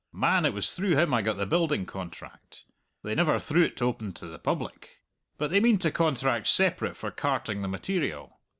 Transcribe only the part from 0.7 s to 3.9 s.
through him I got the building contract; they never threw't